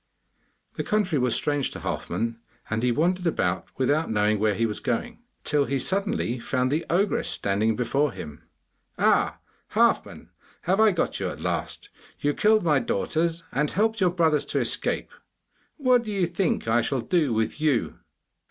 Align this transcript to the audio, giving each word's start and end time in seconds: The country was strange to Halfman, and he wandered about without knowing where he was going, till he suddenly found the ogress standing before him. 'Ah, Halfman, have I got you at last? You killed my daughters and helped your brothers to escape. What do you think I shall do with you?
The 0.77 0.83
country 0.83 1.19
was 1.19 1.35
strange 1.35 1.69
to 1.69 1.79
Halfman, 1.81 2.39
and 2.71 2.81
he 2.81 2.91
wandered 2.91 3.27
about 3.27 3.67
without 3.77 4.09
knowing 4.09 4.39
where 4.39 4.55
he 4.55 4.65
was 4.65 4.79
going, 4.79 5.19
till 5.43 5.65
he 5.65 5.77
suddenly 5.77 6.39
found 6.39 6.71
the 6.71 6.83
ogress 6.89 7.29
standing 7.29 7.75
before 7.75 8.11
him. 8.11 8.41
'Ah, 8.97 9.37
Halfman, 9.75 10.31
have 10.63 10.79
I 10.79 10.89
got 10.91 11.19
you 11.19 11.29
at 11.29 11.39
last? 11.39 11.89
You 12.19 12.33
killed 12.33 12.63
my 12.63 12.79
daughters 12.79 13.43
and 13.51 13.69
helped 13.69 14.01
your 14.01 14.09
brothers 14.09 14.45
to 14.45 14.59
escape. 14.59 15.11
What 15.77 16.01
do 16.05 16.11
you 16.11 16.25
think 16.25 16.67
I 16.67 16.81
shall 16.81 17.01
do 17.01 17.31
with 17.31 17.61
you? 17.61 17.99